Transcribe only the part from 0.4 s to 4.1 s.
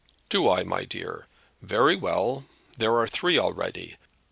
I, my dear? Very well. There are three already.